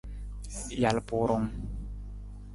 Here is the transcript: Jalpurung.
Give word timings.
Jalpurung. 0.81 1.45